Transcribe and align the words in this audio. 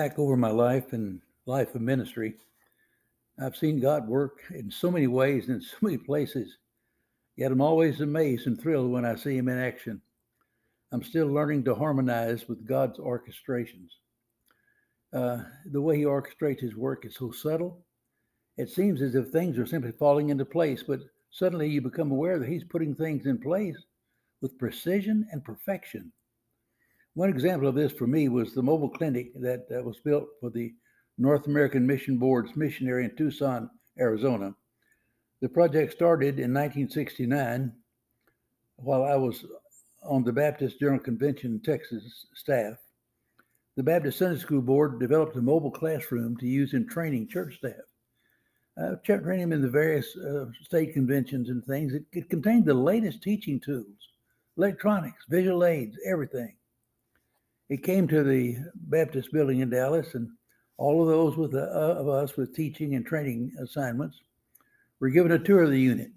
Back 0.00 0.18
over 0.18 0.34
my 0.34 0.48
life 0.50 0.94
and 0.94 1.20
life 1.44 1.74
of 1.74 1.82
ministry, 1.82 2.32
I've 3.38 3.54
seen 3.54 3.80
God 3.80 4.08
work 4.08 4.38
in 4.48 4.70
so 4.70 4.90
many 4.90 5.06
ways 5.06 5.46
and 5.46 5.56
in 5.56 5.60
so 5.60 5.76
many 5.82 5.98
places. 5.98 6.56
Yet 7.36 7.52
I'm 7.52 7.60
always 7.60 8.00
amazed 8.00 8.46
and 8.46 8.58
thrilled 8.58 8.90
when 8.90 9.04
I 9.04 9.14
see 9.14 9.36
Him 9.36 9.50
in 9.50 9.58
action. 9.58 10.00
I'm 10.90 11.02
still 11.02 11.26
learning 11.26 11.64
to 11.64 11.74
harmonize 11.74 12.48
with 12.48 12.66
God's 12.66 12.98
orchestrations. 12.98 13.90
Uh, 15.12 15.42
the 15.70 15.82
way 15.82 15.98
He 15.98 16.04
orchestrates 16.04 16.60
His 16.60 16.76
work 16.76 17.04
is 17.04 17.16
so 17.16 17.30
subtle. 17.30 17.84
It 18.56 18.70
seems 18.70 19.02
as 19.02 19.14
if 19.14 19.28
things 19.28 19.58
are 19.58 19.66
simply 19.66 19.92
falling 19.92 20.30
into 20.30 20.46
place, 20.46 20.82
but 20.82 21.00
suddenly 21.30 21.68
you 21.68 21.82
become 21.82 22.10
aware 22.10 22.38
that 22.38 22.48
He's 22.48 22.64
putting 22.64 22.94
things 22.94 23.26
in 23.26 23.36
place 23.36 23.76
with 24.40 24.58
precision 24.58 25.28
and 25.30 25.44
perfection. 25.44 26.10
One 27.14 27.28
example 27.28 27.68
of 27.68 27.74
this 27.74 27.92
for 27.92 28.06
me 28.06 28.28
was 28.28 28.54
the 28.54 28.62
mobile 28.62 28.88
clinic 28.88 29.32
that 29.40 29.66
uh, 29.70 29.82
was 29.82 29.98
built 29.98 30.28
for 30.40 30.50
the 30.50 30.72
North 31.18 31.46
American 31.46 31.86
Mission 31.86 32.18
Board's 32.18 32.54
missionary 32.54 33.04
in 33.04 33.16
Tucson, 33.16 33.68
Arizona. 33.98 34.54
The 35.40 35.48
project 35.48 35.92
started 35.92 36.38
in 36.38 36.54
1969 36.54 37.72
while 38.76 39.04
I 39.04 39.16
was 39.16 39.44
on 40.02 40.22
the 40.22 40.32
Baptist 40.32 40.78
General 40.78 41.00
Convention 41.00 41.60
Texas 41.64 42.26
staff. 42.34 42.76
The 43.76 43.82
Baptist 43.82 44.18
Sunday 44.18 44.38
School 44.38 44.62
Board 44.62 45.00
developed 45.00 45.36
a 45.36 45.42
mobile 45.42 45.70
classroom 45.70 46.36
to 46.36 46.46
use 46.46 46.74
in 46.74 46.88
training 46.88 47.28
church 47.28 47.56
staff. 47.56 47.72
Uh, 48.80 48.94
training 49.04 49.40
them 49.40 49.52
in 49.52 49.62
the 49.62 49.68
various 49.68 50.16
uh, 50.16 50.46
state 50.62 50.94
conventions 50.94 51.50
and 51.50 51.64
things. 51.64 51.92
It, 51.92 52.04
it 52.12 52.30
contained 52.30 52.66
the 52.66 52.74
latest 52.74 53.22
teaching 53.22 53.60
tools, 53.60 54.08
electronics, 54.56 55.24
visual 55.28 55.64
aids, 55.64 55.96
everything. 56.06 56.54
It 57.70 57.84
came 57.84 58.08
to 58.08 58.24
the 58.24 58.56
Baptist 58.74 59.32
building 59.32 59.60
in 59.60 59.70
Dallas, 59.70 60.16
and 60.16 60.28
all 60.76 61.00
of 61.02 61.08
those 61.08 61.36
with 61.36 61.54
uh, 61.54 61.68
of 61.68 62.08
us 62.08 62.36
with 62.36 62.54
teaching 62.54 62.96
and 62.96 63.06
training 63.06 63.52
assignments 63.62 64.20
were 64.98 65.08
given 65.08 65.30
a 65.30 65.38
tour 65.38 65.62
of 65.62 65.70
the 65.70 65.78
unit. 65.78 66.10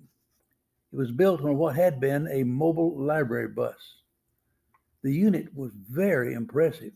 It 0.92 0.96
was 0.96 1.12
built 1.12 1.42
on 1.42 1.56
what 1.58 1.76
had 1.76 2.00
been 2.00 2.28
a 2.32 2.44
mobile 2.44 3.00
library 3.00 3.50
bus. 3.50 3.76
The 5.04 5.14
unit 5.14 5.56
was 5.56 5.72
very 5.92 6.34
impressive. 6.34 6.94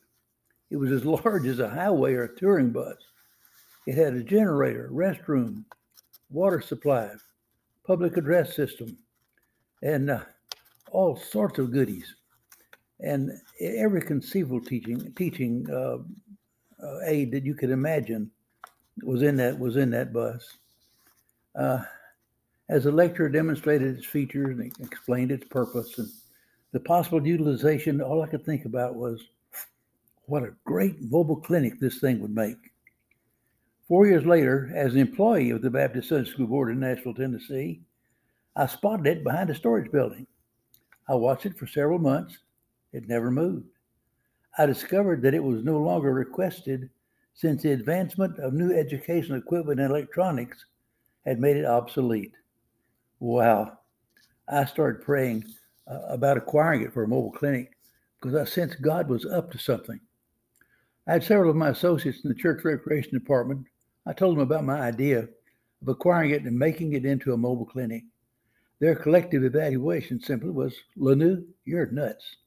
It 0.71 0.77
was 0.77 0.91
as 0.91 1.05
large 1.23 1.45
as 1.45 1.59
a 1.59 1.69
highway 1.69 2.15
or 2.15 2.23
a 2.23 2.35
touring 2.35 2.71
bus. 2.71 2.97
It 3.85 3.93
had 3.93 4.15
a 4.15 4.23
generator, 4.23 4.89
restroom, 4.91 5.65
water 6.31 6.61
supply, 6.61 7.11
public 7.85 8.17
address 8.17 8.55
system, 8.55 8.97
and 9.83 10.09
uh, 10.09 10.21
all 10.89 11.15
sorts 11.15 11.59
of 11.59 11.71
goodies 11.71 12.15
and 12.99 13.31
every 13.59 14.01
conceivable 14.01 14.61
teaching 14.61 15.13
teaching 15.15 15.67
uh, 15.71 15.97
uh, 16.83 16.99
aid 17.05 17.31
that 17.31 17.45
you 17.45 17.53
could 17.53 17.69
imagine 17.69 18.29
was 19.03 19.21
in 19.21 19.35
that 19.37 19.57
was 19.57 19.77
in 19.77 19.89
that 19.91 20.13
bus. 20.13 20.57
Uh, 21.55 21.81
as 22.69 22.83
the 22.83 22.91
lecturer 22.91 23.29
demonstrated 23.29 23.95
its 23.95 24.05
features 24.05 24.57
and 24.59 24.73
explained 24.79 25.31
its 25.31 25.45
purpose 25.47 25.97
and 25.97 26.09
the 26.73 26.79
possible 26.81 27.25
utilization, 27.25 28.01
all 28.01 28.21
I 28.21 28.27
could 28.27 28.45
think 28.45 28.65
about 28.65 28.95
was 28.95 29.23
what 30.25 30.43
a 30.43 30.53
great 30.65 30.95
mobile 31.09 31.37
clinic 31.37 31.79
this 31.79 31.99
thing 31.99 32.19
would 32.19 32.35
make. 32.35 32.57
Four 33.87 34.05
years 34.05 34.25
later, 34.25 34.69
as 34.75 34.93
an 34.93 34.99
employee 34.99 35.51
of 35.51 35.61
the 35.61 35.69
Baptist 35.69 36.09
Sunday 36.09 36.29
School 36.29 36.47
Board 36.47 36.69
in 36.69 36.81
Nashville, 36.81 37.13
Tennessee, 37.13 37.79
I 38.53 38.67
spotted 38.67 39.07
it 39.07 39.23
behind 39.23 39.49
a 39.49 39.55
storage 39.55 39.89
building. 39.89 40.27
I 41.07 41.15
watched 41.15 41.45
it 41.45 41.57
for 41.57 41.67
several 41.67 41.99
months 41.99 42.37
it 42.93 43.07
never 43.07 43.31
moved. 43.31 43.67
I 44.57 44.65
discovered 44.65 45.21
that 45.21 45.33
it 45.33 45.43
was 45.43 45.63
no 45.63 45.77
longer 45.77 46.13
requested 46.13 46.89
since 47.33 47.61
the 47.61 47.71
advancement 47.71 48.39
of 48.39 48.53
new 48.53 48.71
educational 48.71 49.37
equipment 49.37 49.79
and 49.79 49.91
electronics 49.91 50.65
had 51.25 51.39
made 51.39 51.57
it 51.57 51.65
obsolete. 51.65 52.33
Wow. 53.19 53.77
I 54.47 54.65
started 54.65 55.03
praying 55.03 55.45
uh, 55.89 55.99
about 56.07 56.37
acquiring 56.37 56.81
it 56.81 56.93
for 56.93 57.03
a 57.03 57.07
mobile 57.07 57.31
clinic 57.31 57.77
because 58.19 58.35
I 58.35 58.45
sensed 58.45 58.81
God 58.81 59.09
was 59.09 59.25
up 59.25 59.51
to 59.51 59.57
something. 59.59 59.99
I 61.07 61.13
had 61.13 61.23
several 61.23 61.51
of 61.51 61.55
my 61.55 61.69
associates 61.69 62.21
in 62.23 62.29
the 62.29 62.35
church 62.35 62.63
recreation 62.63 63.11
department. 63.11 63.65
I 64.05 64.13
told 64.13 64.35
them 64.35 64.41
about 64.41 64.65
my 64.65 64.81
idea 64.81 65.27
of 65.81 65.87
acquiring 65.87 66.31
it 66.31 66.43
and 66.43 66.57
making 66.57 66.93
it 66.93 67.05
into 67.05 67.33
a 67.33 67.37
mobile 67.37 67.65
clinic. 67.65 68.03
Their 68.79 68.95
collective 68.95 69.43
evaluation 69.43 70.19
simply 70.19 70.49
was, 70.49 70.75
LaNoue, 70.97 71.45
you're 71.65 71.87
nuts. 71.87 72.37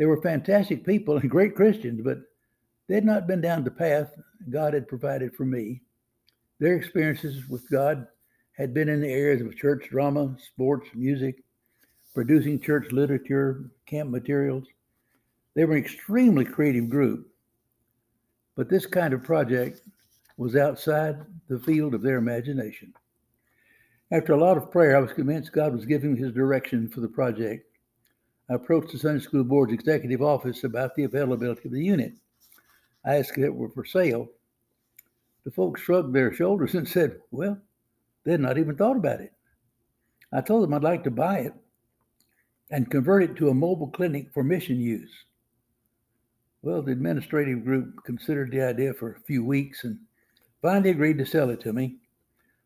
They 0.00 0.06
were 0.06 0.22
fantastic 0.22 0.82
people 0.86 1.18
and 1.18 1.28
great 1.28 1.54
Christians, 1.54 2.00
but 2.02 2.20
they 2.88 2.94
had 2.94 3.04
not 3.04 3.26
been 3.26 3.42
down 3.42 3.64
the 3.64 3.70
path 3.70 4.10
God 4.48 4.72
had 4.72 4.88
provided 4.88 5.34
for 5.34 5.44
me. 5.44 5.82
Their 6.58 6.74
experiences 6.74 7.46
with 7.50 7.68
God 7.68 8.06
had 8.52 8.72
been 8.72 8.88
in 8.88 9.02
the 9.02 9.12
areas 9.12 9.42
of 9.42 9.54
church 9.58 9.90
drama, 9.90 10.34
sports, 10.38 10.88
music, 10.94 11.44
producing 12.14 12.58
church 12.58 12.92
literature, 12.92 13.70
camp 13.84 14.08
materials. 14.08 14.64
They 15.54 15.66
were 15.66 15.76
an 15.76 15.84
extremely 15.84 16.46
creative 16.46 16.88
group, 16.88 17.28
but 18.56 18.70
this 18.70 18.86
kind 18.86 19.12
of 19.12 19.22
project 19.22 19.82
was 20.38 20.56
outside 20.56 21.18
the 21.48 21.58
field 21.58 21.92
of 21.92 22.00
their 22.00 22.16
imagination. 22.16 22.94
After 24.10 24.32
a 24.32 24.40
lot 24.40 24.56
of 24.56 24.72
prayer, 24.72 24.96
I 24.96 25.00
was 25.00 25.12
convinced 25.12 25.52
God 25.52 25.74
was 25.74 25.84
giving 25.84 26.14
me 26.14 26.20
his 26.20 26.32
direction 26.32 26.88
for 26.88 27.00
the 27.00 27.08
project. 27.08 27.69
I 28.50 28.54
approached 28.54 28.90
the 28.90 28.98
Sunday 28.98 29.22
School 29.22 29.44
Board's 29.44 29.72
executive 29.72 30.22
office 30.22 30.64
about 30.64 30.96
the 30.96 31.04
availability 31.04 31.62
of 31.66 31.70
the 31.70 31.84
unit. 31.84 32.14
I 33.04 33.16
asked 33.16 33.38
if 33.38 33.44
it 33.44 33.54
were 33.54 33.68
for 33.68 33.84
sale. 33.84 34.28
The 35.44 35.52
folks 35.52 35.80
shrugged 35.80 36.12
their 36.12 36.32
shoulders 36.32 36.74
and 36.74 36.88
said, 36.88 37.20
Well, 37.30 37.58
they 38.24 38.32
had 38.32 38.40
not 38.40 38.58
even 38.58 38.76
thought 38.76 38.96
about 38.96 39.20
it. 39.20 39.32
I 40.32 40.40
told 40.40 40.64
them 40.64 40.74
I'd 40.74 40.82
like 40.82 41.04
to 41.04 41.12
buy 41.12 41.38
it 41.38 41.54
and 42.72 42.90
convert 42.90 43.22
it 43.22 43.36
to 43.36 43.50
a 43.50 43.54
mobile 43.54 43.88
clinic 43.88 44.32
for 44.32 44.42
mission 44.42 44.80
use. 44.80 45.12
Well, 46.62 46.82
the 46.82 46.92
administrative 46.92 47.64
group 47.64 48.04
considered 48.04 48.50
the 48.50 48.62
idea 48.62 48.94
for 48.94 49.12
a 49.12 49.20
few 49.20 49.44
weeks 49.44 49.84
and 49.84 49.98
finally 50.60 50.90
agreed 50.90 51.18
to 51.18 51.26
sell 51.26 51.50
it 51.50 51.60
to 51.62 51.72
me. 51.72 51.96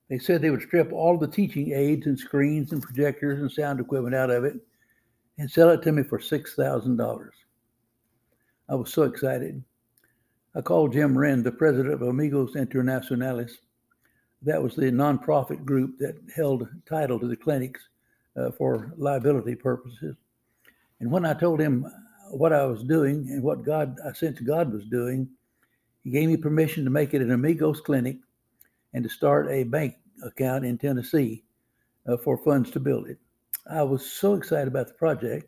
They 0.09 0.19
said 0.19 0.41
they 0.41 0.51
would 0.51 0.63
strip 0.63 0.93
all 0.93 1.17
the 1.19 1.29
teaching 1.29 1.73
aids 1.73 2.07
and 2.07 2.19
screens 2.19 2.73
and 2.73 2.83
projectors 2.83 3.41
and 3.41 3.53
sound 3.53 3.81
equipment 3.81 4.15
out 4.15 4.31
of 4.31 4.45
it 4.45 4.57
and 5.39 5.51
sell 5.51 5.71
it 5.71 5.83
to 5.83 5.93
me 5.93 6.03
for 6.03 6.19
$6,000. 6.19 7.31
I 8.69 8.75
was 8.75 8.93
so 8.93 9.03
excited. 9.03 9.63
I 10.55 10.61
called 10.61 10.93
Jim 10.93 11.17
Wren, 11.17 11.43
the 11.43 11.53
president 11.53 11.93
of 11.93 12.03
Amigos 12.03 12.55
Internacionales. 12.55 13.59
That 14.43 14.63
was 14.63 14.77
the 14.77 14.91
nonprofit 14.91 15.65
group 15.65 15.99
that 15.99 16.17
held 16.35 16.69
title 16.87 17.19
to 17.19 17.27
the 17.27 17.37
clinics 17.37 17.81
uh, 18.37 18.51
for 18.53 18.93
liability 18.97 19.55
purposes. 19.55 20.17
And 21.01 21.11
when 21.11 21.25
I 21.25 21.35
told 21.35 21.61
him 21.61 21.87
what 22.31 22.53
I 22.53 22.65
was 22.65 22.85
doing 22.85 23.27
and 23.31 23.43
what 23.43 23.65
God, 23.65 23.99
I 24.05 24.13
sensed 24.13 24.45
God 24.45 24.73
was 24.73 24.85
doing, 24.85 25.29
he 26.03 26.11
gave 26.11 26.29
me 26.29 26.37
permission 26.37 26.85
to 26.85 26.91
make 26.91 27.15
it 27.15 27.23
an 27.23 27.33
Amigos 27.33 27.81
clinic 27.81 28.19
and 28.93 29.03
to 29.03 29.11
start 29.11 29.51
a 29.51 29.65
bank 29.65 29.97
account 30.23 30.65
in 30.65 30.79
Tennessee 30.79 31.43
uh, 32.07 32.17
for 32.17 32.39
funds 32.39 32.71
to 32.73 32.81
build 32.81 33.09
it. 33.09 33.19
I 33.71 33.83
was 33.83 34.05
so 34.11 34.35
excited 34.35 34.69
about 34.69 34.89
the 34.89 34.95
project. 34.95 35.47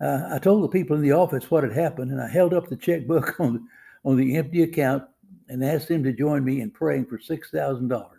Uh, 0.00 0.28
I 0.30 0.38
told 0.38 0.64
the 0.64 0.68
people 0.68 0.96
in 0.96 1.02
the 1.02 1.12
office 1.12 1.50
what 1.50 1.62
had 1.62 1.72
happened, 1.72 2.10
and 2.10 2.20
I 2.20 2.28
held 2.28 2.52
up 2.52 2.68
the 2.68 2.76
checkbook 2.76 3.38
on 3.40 3.68
on 4.04 4.16
the 4.16 4.36
empty 4.36 4.62
account 4.62 5.04
and 5.48 5.64
asked 5.64 5.88
them 5.88 6.02
to 6.02 6.12
join 6.12 6.44
me 6.44 6.60
in 6.60 6.70
praying 6.70 7.06
for 7.06 7.18
six 7.18 7.50
thousand 7.50 7.88
dollars 7.88 8.18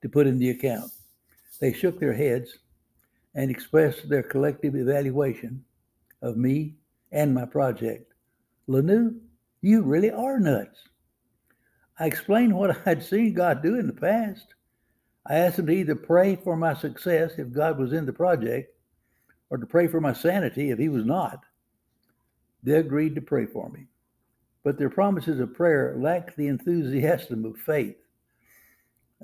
to 0.00 0.08
put 0.08 0.26
in 0.26 0.38
the 0.38 0.50
account. 0.50 0.90
They 1.60 1.72
shook 1.72 2.00
their 2.00 2.14
heads 2.14 2.58
and 3.34 3.50
expressed 3.50 4.08
their 4.08 4.22
collective 4.22 4.74
evaluation 4.74 5.64
of 6.22 6.36
me 6.36 6.74
and 7.12 7.34
my 7.34 7.44
project. 7.44 8.12
LaNoue, 8.68 9.18
you 9.60 9.82
really 9.82 10.10
are 10.10 10.38
nuts. 10.38 10.78
I 11.98 12.06
explained 12.06 12.56
what 12.56 12.76
I'd 12.86 13.04
seen 13.04 13.34
God 13.34 13.62
do 13.62 13.78
in 13.78 13.86
the 13.86 13.92
past. 13.92 14.54
I 15.26 15.36
asked 15.36 15.56
them 15.56 15.66
to 15.66 15.72
either 15.72 15.94
pray 15.94 16.36
for 16.36 16.56
my 16.56 16.74
success 16.74 17.32
if 17.38 17.52
God 17.52 17.78
was 17.78 17.92
in 17.92 18.06
the 18.06 18.12
project 18.12 18.74
or 19.50 19.58
to 19.58 19.66
pray 19.66 19.86
for 19.86 20.00
my 20.00 20.12
sanity 20.12 20.70
if 20.70 20.78
he 20.78 20.88
was 20.88 21.04
not. 21.04 21.44
They 22.62 22.74
agreed 22.74 23.14
to 23.14 23.20
pray 23.20 23.46
for 23.46 23.68
me. 23.70 23.86
But 24.64 24.78
their 24.78 24.90
promises 24.90 25.40
of 25.40 25.54
prayer 25.54 25.96
lacked 25.98 26.36
the 26.36 26.46
enthusiasm 26.46 27.44
of 27.44 27.56
faith. 27.58 27.96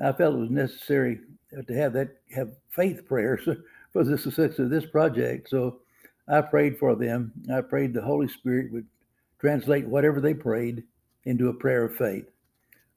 I 0.02 0.12
felt 0.12 0.34
it 0.34 0.38
was 0.38 0.50
necessary 0.50 1.20
to 1.66 1.74
have 1.74 1.92
that 1.94 2.18
have 2.34 2.50
faith 2.70 3.06
prayers 3.06 3.48
for 3.92 4.04
the 4.04 4.18
success 4.18 4.58
of 4.58 4.70
this 4.70 4.86
project. 4.86 5.48
So 5.48 5.80
I 6.28 6.40
prayed 6.42 6.78
for 6.78 6.94
them. 6.94 7.32
I 7.52 7.60
prayed 7.60 7.94
the 7.94 8.02
Holy 8.02 8.28
Spirit 8.28 8.72
would 8.72 8.86
translate 9.40 9.86
whatever 9.86 10.20
they 10.20 10.34
prayed 10.34 10.84
into 11.24 11.48
a 11.48 11.54
prayer 11.54 11.84
of 11.84 11.96
faith. 11.96 12.26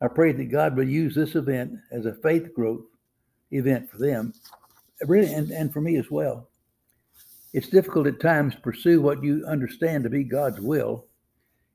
I 0.02 0.08
prayed 0.08 0.38
that 0.38 0.52
God 0.52 0.76
would 0.76 0.90
use 0.90 1.16
this 1.16 1.36
event 1.36 1.74
as 1.92 2.06
a 2.06 2.16
faith 2.16 2.54
growth 2.54 2.82
event 3.52 3.90
for 3.90 3.98
them, 3.98 4.34
really, 5.08 5.34
and, 5.34 5.52
and 5.52 5.74
for 5.74 5.82
me 5.82 5.98
as 5.98 6.10
well. 6.10 6.50
It's 7.54 7.68
difficult 7.68 8.08
at 8.08 8.20
times 8.22 8.56
to 8.56 8.62
pursue 8.62 9.02
what 9.02 9.24
you 9.24 9.46
understand 9.46 10.04
to 10.04 10.10
be 10.10 10.24
God's 10.24 10.60
will. 10.60 11.06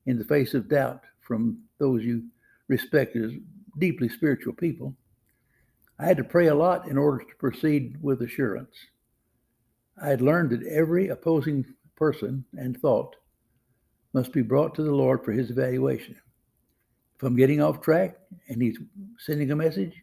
in 0.07 0.19
the 0.19 0.25
face 0.25 0.55
of 0.55 0.69
doubt 0.69 1.03
from 1.21 1.59
those 1.79 2.03
you 2.03 2.23
respect 2.69 3.17
as 3.17 3.33
deeply 3.79 4.09
spiritual 4.09 4.55
people. 4.55 4.95
I 5.99 6.07
had 6.07 6.17
to 6.19 6.25
pray 6.25 6.47
a 6.47 6.55
lot 6.55 6.89
in 6.89 6.97
order 6.97 7.25
to 7.25 7.35
proceed 7.39 7.97
with 8.01 8.23
assurance. 8.23 8.75
I 10.03 10.09
had 10.09 10.21
learned 10.21 10.51
that 10.51 10.67
every 10.67 11.09
opposing 11.09 11.65
person 11.97 12.45
and 12.55 12.79
thought 12.79 13.17
must 14.13 14.33
be 14.33 14.43
brought 14.43 14.75
to 14.75 14.83
the 14.83 14.95
Lord 14.95 15.25
for 15.25 15.33
his 15.33 15.51
evaluation. 15.51 16.17
If 17.17 17.23
I'm 17.23 17.37
getting 17.37 17.63
off 17.63 17.81
track 17.81 18.17
and 18.49 18.61
he's 18.61 18.79
sending 19.19 19.51
a 19.51 19.57
message 19.57 19.95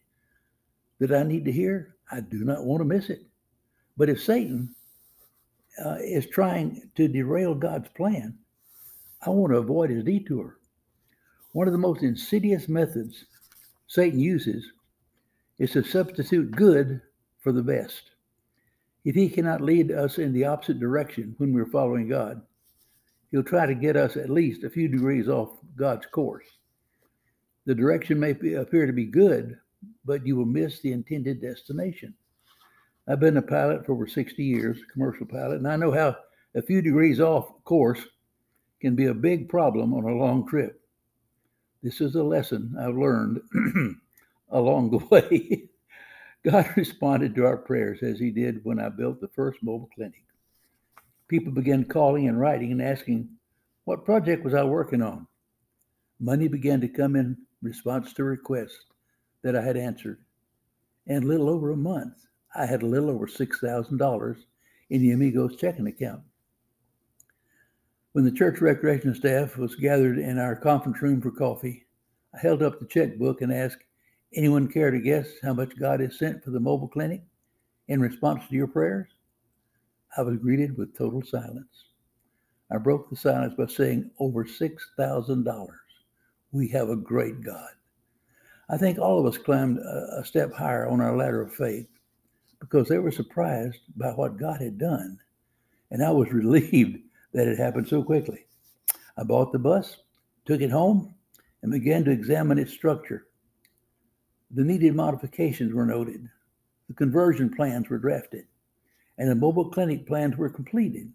that 1.03 1.13
I 1.13 1.23
need 1.23 1.43
to 1.45 1.51
hear, 1.51 1.95
I 2.11 2.21
do 2.21 2.45
not 2.45 2.63
want 2.63 2.79
to 2.81 2.85
miss 2.85 3.09
it. 3.09 3.23
But 3.97 4.09
if 4.09 4.23
Satan 4.23 4.73
uh, 5.83 5.97
is 5.99 6.27
trying 6.27 6.89
to 6.95 7.07
derail 7.07 7.53
God's 7.53 7.89
plan, 7.89 8.37
I 9.21 9.29
want 9.29 9.51
to 9.51 9.57
avoid 9.57 9.89
his 9.89 10.03
detour. 10.03 10.57
One 11.51 11.67
of 11.67 11.73
the 11.73 11.77
most 11.77 12.03
insidious 12.03 12.69
methods 12.69 13.25
Satan 13.87 14.19
uses 14.19 14.65
is 15.59 15.71
to 15.71 15.83
substitute 15.83 16.51
good 16.51 17.01
for 17.41 17.51
the 17.51 17.61
best. 17.61 18.11
If 19.05 19.15
he 19.15 19.29
cannot 19.29 19.61
lead 19.61 19.91
us 19.91 20.17
in 20.17 20.31
the 20.31 20.45
opposite 20.45 20.79
direction 20.79 21.35
when 21.37 21.53
we're 21.53 21.65
following 21.65 22.07
God, 22.07 22.41
he'll 23.31 23.43
try 23.43 23.65
to 23.65 23.75
get 23.75 23.97
us 23.97 24.15
at 24.15 24.29
least 24.29 24.63
a 24.63 24.69
few 24.69 24.87
degrees 24.87 25.27
off 25.27 25.57
God's 25.75 26.05
course. 26.05 26.45
The 27.65 27.75
direction 27.75 28.19
may 28.19 28.31
appear 28.31 28.85
to 28.85 28.93
be 28.93 29.05
good, 29.05 29.57
but 30.05 30.25
you 30.25 30.35
will 30.35 30.45
miss 30.45 30.79
the 30.79 30.91
intended 30.91 31.41
destination. 31.41 32.13
I've 33.07 33.19
been 33.19 33.37
a 33.37 33.41
pilot 33.41 33.85
for 33.85 33.93
over 33.93 34.07
60 34.07 34.43
years, 34.43 34.79
a 34.81 34.91
commercial 34.91 35.25
pilot, 35.25 35.57
and 35.57 35.67
I 35.67 35.75
know 35.75 35.91
how 35.91 36.15
a 36.55 36.61
few 36.61 36.81
degrees 36.81 37.19
off 37.19 37.51
course 37.63 38.01
can 38.79 38.95
be 38.95 39.07
a 39.07 39.13
big 39.13 39.49
problem 39.49 39.93
on 39.93 40.03
a 40.03 40.15
long 40.15 40.47
trip. 40.47 40.79
This 41.81 41.99
is 41.99 42.15
a 42.15 42.23
lesson 42.23 42.75
I've 42.79 42.95
learned 42.95 43.41
along 44.49 44.91
the 44.91 45.05
way. 45.11 45.69
God 46.45 46.69
responded 46.75 47.35
to 47.35 47.45
our 47.45 47.57
prayers 47.57 48.03
as 48.03 48.19
He 48.19 48.31
did 48.31 48.63
when 48.63 48.79
I 48.79 48.89
built 48.89 49.19
the 49.19 49.29
first 49.29 49.61
mobile 49.61 49.89
clinic. 49.93 50.23
People 51.27 51.53
began 51.53 51.83
calling 51.85 52.27
and 52.27 52.39
writing 52.39 52.71
and 52.71 52.81
asking 52.81 53.29
what 53.85 54.05
project 54.05 54.43
was 54.43 54.53
I 54.53 54.63
working 54.63 55.01
on. 55.01 55.27
Money 56.19 56.47
began 56.47 56.79
to 56.81 56.87
come 56.87 57.15
in 57.15 57.37
response 57.61 58.13
to 58.13 58.23
requests 58.23 58.79
that 59.43 59.55
I 59.55 59.61
had 59.61 59.77
answered. 59.77 60.19
And 61.07 61.23
a 61.23 61.27
little 61.27 61.49
over 61.49 61.71
a 61.71 61.77
month, 61.77 62.15
I 62.55 62.65
had 62.65 62.81
a 62.81 62.87
little 62.87 63.09
over 63.09 63.27
$6,000 63.27 64.37
in 64.89 65.01
the 65.01 65.11
Amigos 65.11 65.55
checking 65.57 65.87
account. 65.87 66.21
When 68.13 68.25
the 68.25 68.31
church 68.31 68.61
recreation 68.61 69.15
staff 69.15 69.57
was 69.57 69.75
gathered 69.75 70.19
in 70.19 70.37
our 70.37 70.55
conference 70.55 71.01
room 71.01 71.19
for 71.19 71.31
coffee, 71.31 71.85
I 72.33 72.39
held 72.39 72.61
up 72.61 72.79
the 72.79 72.85
checkbook 72.85 73.41
and 73.41 73.51
asked, 73.51 73.83
Anyone 74.35 74.67
care 74.67 74.91
to 74.91 74.99
guess 74.99 75.27
how 75.43 75.53
much 75.53 75.77
God 75.77 75.99
has 75.99 76.17
sent 76.17 76.43
for 76.43 76.51
the 76.51 76.59
mobile 76.59 76.87
clinic 76.87 77.23
in 77.87 78.01
response 78.01 78.47
to 78.47 78.55
your 78.55 78.67
prayers? 78.67 79.09
I 80.15 80.21
was 80.21 80.37
greeted 80.37 80.77
with 80.77 80.97
total 80.97 81.23
silence. 81.23 81.85
I 82.71 82.77
broke 82.77 83.09
the 83.09 83.15
silence 83.15 83.55
by 83.55 83.65
saying, 83.65 84.11
Over 84.19 84.45
$6,000. 84.45 85.67
We 86.51 86.67
have 86.69 86.89
a 86.89 86.95
great 86.95 87.41
God. 87.41 87.69
I 88.69 88.77
think 88.77 88.97
all 88.97 89.19
of 89.19 89.25
us 89.25 89.37
climbed 89.37 89.79
a, 89.79 90.23
step 90.23 90.53
higher 90.53 90.87
on 90.87 91.01
our 91.01 91.15
ladder 91.15 91.41
of 91.41 91.53
faith 91.53 91.87
because 92.59 92.87
they 92.87 92.99
were 92.99 93.11
surprised 93.11 93.79
by 93.97 94.11
what 94.11 94.37
God 94.37 94.61
had 94.61 94.77
done. 94.77 95.19
And 95.91 96.03
I 96.03 96.11
was 96.11 96.29
relieved 96.31 96.99
that 97.33 97.47
it 97.47 97.57
happened 97.57 97.87
so 97.87 98.03
quickly. 98.03 98.45
I 99.17 99.23
bought 99.23 99.51
the 99.51 99.59
bus, 99.59 99.97
took 100.45 100.61
it 100.61 100.71
home, 100.71 101.13
and 101.61 101.71
began 101.71 102.03
to 102.05 102.11
examine 102.11 102.57
its 102.57 102.73
structure. 102.73 103.27
The 104.51 104.63
needed 104.63 104.95
modifications 104.95 105.73
were 105.73 105.85
noted, 105.85 106.29
the 106.87 106.93
conversion 106.93 107.49
plans 107.53 107.89
were 107.89 107.97
drafted, 107.97 108.45
and 109.17 109.29
the 109.29 109.35
mobile 109.35 109.69
clinic 109.69 110.05
plans 110.05 110.37
were 110.37 110.49
completed. 110.49 111.11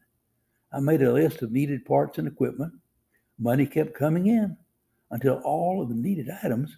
I 0.73 0.81
made 0.81 1.03
a 1.03 1.12
list 1.12 1.43
of 1.43 1.53
needed 1.53 1.85
parts 1.85 2.19
and 2.19 2.29
equipment. 2.29 2.73
Money 3.39 3.67
kept 3.67 3.95
coming 3.95 4.27
in 4.27 4.56
until 5.11 5.41
all 5.45 5.81
of 5.81 5.89
the 5.89 5.95
needed 5.95 6.29
items 6.43 6.77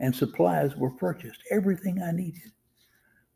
and 0.00 0.14
supplies 0.14 0.74
were 0.76 0.90
purchased, 0.90 1.40
everything 1.50 2.02
I 2.02 2.10
needed. 2.10 2.50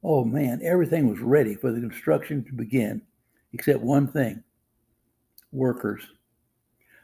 Oh 0.03 0.25
man, 0.25 0.61
everything 0.63 1.09
was 1.09 1.21
ready 1.21 1.55
for 1.55 1.71
the 1.71 1.81
construction 1.81 2.45
to 2.45 2.53
begin, 2.53 3.01
except 3.53 3.81
one 3.81 4.09
thing 4.09 4.43
workers. 5.53 6.03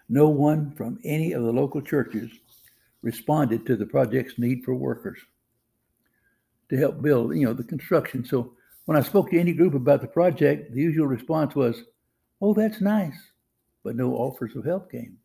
No 0.08 0.28
one 0.28 0.72
from 0.72 0.98
any 1.04 1.32
of 1.32 1.44
the 1.44 1.52
local 1.52 1.80
churches 1.80 2.30
responded 3.02 3.64
to 3.66 3.76
the 3.76 3.86
project's 3.86 4.38
need 4.38 4.64
for 4.64 4.74
workers 4.74 5.18
to 6.68 6.76
help 6.76 7.00
build, 7.00 7.36
you 7.36 7.46
know, 7.46 7.54
the 7.54 7.62
construction. 7.62 8.24
So 8.24 8.54
when 8.86 8.96
I 8.96 9.02
spoke 9.02 9.30
to 9.30 9.38
any 9.38 9.52
group 9.52 9.74
about 9.74 10.00
the 10.00 10.08
project, 10.08 10.74
the 10.74 10.80
usual 10.80 11.06
response 11.06 11.54
was, 11.54 11.84
"Oh, 12.42 12.54
that's 12.54 12.80
nice," 12.80 13.30
but 13.84 13.94
no 13.94 14.14
offers 14.14 14.56
of 14.56 14.64
help 14.64 14.90
came. 14.90 15.19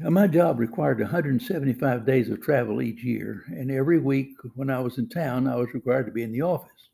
Now, 0.00 0.08
my 0.08 0.26
job 0.28 0.58
required 0.58 0.98
175 0.98 2.06
days 2.06 2.30
of 2.30 2.40
travel 2.40 2.80
each 2.80 3.04
year, 3.04 3.44
and 3.48 3.70
every 3.70 3.98
week 3.98 4.30
when 4.54 4.70
I 4.70 4.80
was 4.80 4.96
in 4.96 5.10
town, 5.10 5.46
I 5.46 5.56
was 5.56 5.74
required 5.74 6.06
to 6.06 6.12
be 6.12 6.22
in 6.22 6.32
the 6.32 6.40
office. 6.40 6.88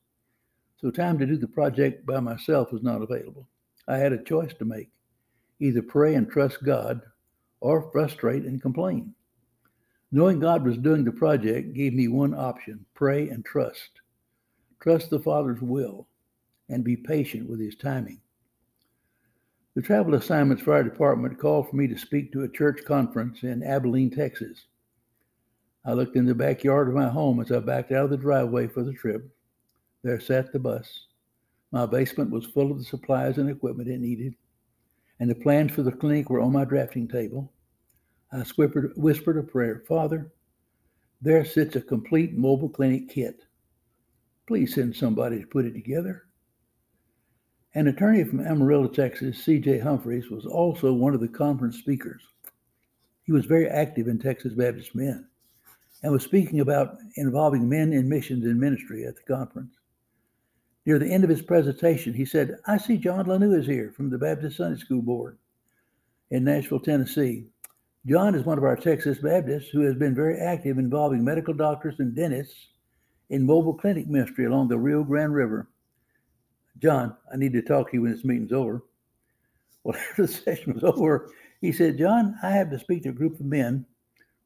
So 0.81 0.91
time 0.91 1.17
to 1.21 1.27
do 1.27 1.37
the 1.37 1.47
project 1.47 2.05
by 2.05 2.19
myself 2.19 2.73
was 2.73 2.83
not 2.83 3.03
available. 3.03 3.47
I 3.87 3.99
had 3.99 4.13
a 4.13 4.25
choice 4.25 4.53
to 4.55 4.65
make 4.65 4.91
either 5.61 5.83
pray 5.83 6.17
and 6.17 6.29
trust 6.29 6.65
God 6.65 7.01
or 7.61 7.93
frustrate 7.93 8.43
and 8.43 8.61
complain. 8.61 9.15
Knowing 10.11 10.41
God 10.41 10.65
was 10.65 10.77
doing 10.77 11.05
the 11.05 11.13
project 11.13 11.75
gave 11.75 11.95
me 11.95 12.09
one 12.09 12.35
option 12.35 12.85
pray 12.95 13.29
and 13.29 13.45
trust. 13.45 14.01
Trust 14.81 15.11
the 15.11 15.21
Father's 15.21 15.63
will 15.63 16.09
and 16.69 16.83
be 16.83 16.97
patient 16.97 17.49
with 17.49 17.61
his 17.61 17.77
timing. 17.77 18.21
The 19.77 19.83
travel 19.83 20.15
assignments 20.15 20.63
fire 20.63 20.83
department 20.83 21.39
called 21.39 21.69
for 21.69 21.77
me 21.77 21.87
to 21.87 21.99
speak 21.99 22.33
to 22.33 22.45
a 22.45 22.49
church 22.49 22.83
conference 22.87 23.43
in 23.43 23.63
Abilene, 23.63 24.11
Texas. 24.11 24.65
I 25.85 25.93
looked 25.93 26.17
in 26.17 26.25
the 26.25 26.35
backyard 26.35 26.89
of 26.89 26.95
my 26.95 27.11
home 27.11 27.41
as 27.41 27.53
I 27.53 27.59
backed 27.59 27.93
out 27.93 28.05
of 28.07 28.11
the 28.11 28.17
driveway 28.17 28.69
for 28.69 28.83
the 28.83 28.95
trip. 28.95 29.29
There 30.03 30.19
sat 30.19 30.51
the 30.51 30.59
bus. 30.59 31.09
My 31.73 31.85
basement 31.85 32.31
was 32.31 32.47
full 32.47 32.71
of 32.73 32.79
the 32.79 32.85
supplies 32.85 33.37
and 33.37 33.51
equipment 33.51 33.91
it 33.91 34.01
needed, 34.01 34.35
and 35.21 35.29
the 35.29 35.35
plans 35.35 35.73
for 35.73 35.83
the 35.83 35.93
clinic 35.93 36.31
were 36.31 36.41
on 36.41 36.55
my 36.55 36.65
drafting 36.65 37.07
table. 37.07 37.53
I 38.33 38.45
whispered 38.97 39.37
a 39.37 39.43
prayer 39.43 39.83
Father, 39.87 40.33
there 41.21 41.45
sits 41.45 41.77
a 41.77 41.83
complete 41.83 42.33
mobile 42.33 42.71
clinic 42.71 43.11
kit. 43.11 43.43
Please 44.47 44.75
send 44.75 44.97
somebody 44.97 45.41
to 45.41 45.47
put 45.47 45.67
it 45.67 45.75
together. 45.75 46.26
An 47.77 47.89
attorney 47.89 48.25
from 48.25 48.41
Amarillo, 48.41 48.89
Texas, 48.89 49.45
C.J. 49.45 49.81
Humphreys, 49.81 50.31
was 50.31 50.47
also 50.47 50.95
one 50.95 51.13
of 51.13 51.21
the 51.21 51.29
conference 51.29 51.77
speakers. 51.77 52.23
He 53.25 53.33
was 53.33 53.45
very 53.45 53.69
active 53.69 54.09
in 54.09 54.19
Texas 54.19 54.55
Baptist 54.55 54.95
Men 54.95 55.29
and 56.03 56.11
was 56.11 56.23
speaking 56.23 56.61
about 56.61 56.97
involving 57.17 57.69
men 57.69 57.93
in 57.93 58.09
missions 58.09 58.47
and 58.47 58.59
ministry 58.59 59.05
at 59.05 59.15
the 59.15 59.23
conference. 59.25 59.75
Near 60.87 60.99
the 60.99 61.13
end 61.13 61.23
of 61.23 61.29
his 61.29 61.43
presentation, 61.43 62.15
he 62.15 62.25
said, 62.25 62.57
I 62.67 62.79
see 62.79 62.97
John 62.97 63.27
LaNoue 63.27 63.59
is 63.59 63.67
here 63.67 63.93
from 63.95 64.09
the 64.09 64.17
Baptist 64.17 64.57
Sunday 64.57 64.81
School 64.81 65.03
Board 65.03 65.37
in 66.31 66.45
Nashville, 66.45 66.81
Tennessee. 66.81 67.45
John 68.07 68.35
is 68.35 68.47
one 68.47 68.57
of 68.57 68.65
our 68.65 68.77
Texas 68.77 69.19
Baptists 69.19 69.69
who 69.69 69.83
has 69.83 69.97
been 69.97 70.15
very 70.15 70.39
active 70.39 70.79
involving 70.79 71.23
medical 71.23 71.53
doctors 71.53 71.97
and 71.99 72.17
dentists 72.17 72.69
in 73.29 73.45
mobile 73.45 73.75
clinic 73.75 74.09
ministry 74.09 74.47
along 74.47 74.69
the 74.69 74.79
Rio 74.79 75.05
Grande 75.05 75.35
River. 75.35 75.69
John, 76.83 77.17
I 77.33 77.37
need 77.37 77.53
to 77.55 77.63
talk 77.63 77.91
to 77.91 77.97
you 77.97 78.03
when 78.03 78.13
this 78.13 78.25
meeting's 78.25 78.53
over. 78.53 78.85
Well, 79.85 79.97
after 79.97 80.23
the 80.27 80.29
session 80.29 80.75
was 80.75 80.85
over, 80.85 81.31
he 81.61 81.73
said, 81.73 81.99
John, 81.99 82.37
I 82.43 82.51
have 82.51 82.71
to 82.71 82.79
speak 82.79 83.05
to 83.05 83.11
a 83.11 83.13
group 83.13 83.41
of 83.41 83.47
men 83.47 83.87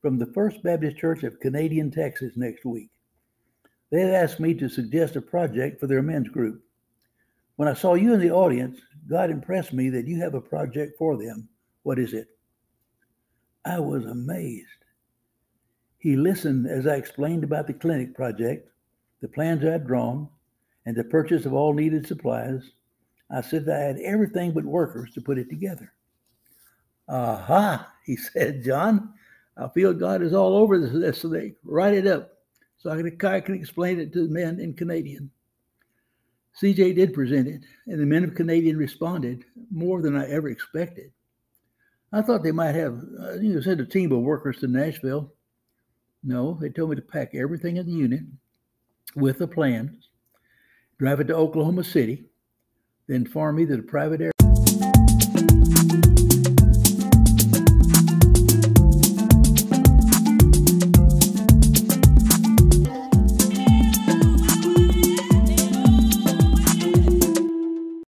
from 0.00 0.18
the 0.18 0.32
First 0.32 0.62
Baptist 0.62 0.96
Church 0.96 1.22
of 1.22 1.40
Canadian, 1.40 1.90
Texas 1.90 2.32
next 2.36 2.64
week. 2.64 2.90
They 3.90 4.02
had 4.02 4.14
asked 4.14 4.40
me 4.40 4.54
to 4.54 4.68
suggest 4.68 5.16
a 5.16 5.20
project 5.20 5.80
for 5.80 5.86
their 5.86 6.02
men's 6.02 6.28
group. 6.28 6.62
When 7.56 7.68
I 7.68 7.74
saw 7.74 7.94
you 7.94 8.14
in 8.14 8.20
the 8.20 8.30
audience, 8.30 8.80
God 9.08 9.30
impressed 9.30 9.72
me 9.72 9.90
that 9.90 10.06
you 10.06 10.20
have 10.20 10.34
a 10.34 10.40
project 10.40 10.96
for 10.96 11.16
them. 11.16 11.48
What 11.82 11.98
is 11.98 12.14
it? 12.14 12.28
I 13.64 13.80
was 13.80 14.04
amazed. 14.06 14.66
He 15.98 16.16
listened 16.16 16.66
as 16.66 16.86
I 16.86 16.94
explained 16.94 17.44
about 17.44 17.66
the 17.66 17.74
clinic 17.74 18.14
project, 18.14 18.70
the 19.20 19.28
plans 19.28 19.64
I'd 19.64 19.86
drawn, 19.86 20.28
and 20.86 20.96
the 20.96 21.04
purchase 21.04 21.46
of 21.46 21.52
all 21.52 21.74
needed 21.74 22.06
supplies, 22.06 22.62
I 23.30 23.40
said 23.42 23.64
that 23.66 23.76
I 23.76 23.84
had 23.84 24.00
everything 24.00 24.52
but 24.52 24.64
workers 24.64 25.12
to 25.14 25.20
put 25.20 25.38
it 25.38 25.48
together. 25.48 25.92
Aha, 27.08 27.90
he 28.06 28.16
said, 28.16 28.64
John, 28.64 29.12
I 29.56 29.68
feel 29.68 29.92
God 29.92 30.22
is 30.22 30.32
all 30.32 30.56
over 30.56 30.78
this, 30.78 30.92
this 30.92 31.20
today. 31.20 31.54
Write 31.64 31.94
it 31.94 32.06
up 32.06 32.32
so 32.78 32.90
I 32.90 32.96
can, 32.96 33.26
I 33.26 33.40
can 33.40 33.54
explain 33.54 34.00
it 34.00 34.12
to 34.14 34.26
the 34.26 34.32
men 34.32 34.58
in 34.58 34.74
Canadian. 34.74 35.30
CJ 36.60 36.96
did 36.96 37.14
present 37.14 37.46
it, 37.46 37.62
and 37.86 38.00
the 38.00 38.06
men 38.06 38.24
of 38.24 38.34
Canadian 38.34 38.76
responded 38.76 39.44
more 39.70 40.02
than 40.02 40.16
I 40.16 40.28
ever 40.28 40.48
expected. 40.48 41.12
I 42.12 42.22
thought 42.22 42.42
they 42.42 42.52
might 42.52 42.74
have, 42.74 43.00
uh, 43.20 43.34
you 43.34 43.54
know, 43.54 43.60
sent 43.60 43.80
a 43.80 43.86
team 43.86 44.10
of 44.10 44.20
workers 44.20 44.58
to 44.58 44.66
Nashville. 44.66 45.32
No, 46.24 46.58
they 46.60 46.68
told 46.68 46.90
me 46.90 46.96
to 46.96 47.02
pack 47.02 47.34
everything 47.34 47.76
in 47.76 47.86
the 47.86 47.92
unit 47.92 48.22
with 49.14 49.38
the 49.38 49.46
plans 49.46 50.09
drive 51.00 51.18
it 51.18 51.28
to 51.28 51.34
Oklahoma 51.34 51.82
City, 51.82 52.26
then 53.06 53.24
farm 53.24 53.58
either 53.58 53.78
a 53.78 53.82
private 53.82 54.20